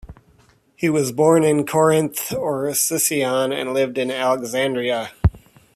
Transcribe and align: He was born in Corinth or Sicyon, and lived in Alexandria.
He 0.75 0.89
was 0.89 1.11
born 1.11 1.43
in 1.43 1.63
Corinth 1.63 2.33
or 2.33 2.67
Sicyon, 2.73 3.51
and 3.53 3.71
lived 3.71 3.99
in 3.99 4.09
Alexandria. 4.09 5.11